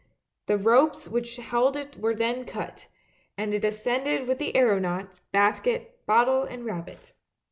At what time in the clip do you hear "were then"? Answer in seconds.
1.95-2.43